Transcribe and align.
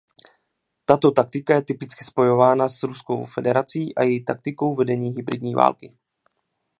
Tato 0.85 1.11
taktika 1.11 1.53
je 1.55 1.61
typicky 1.61 2.03
spojována 2.05 2.69
s 2.69 2.83
Ruskou 2.83 3.25
federací 3.25 3.95
a 3.95 4.03
její 4.03 4.25
taktikou 4.25 4.75
vedení 4.75 5.09
hybridní 5.11 5.55
války. 5.55 5.93